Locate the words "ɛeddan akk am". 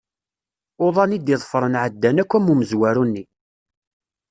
1.83-2.51